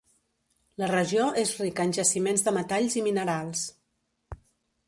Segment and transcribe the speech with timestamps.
[0.83, 3.67] La regió és rica en jaciments de metalls i minerals.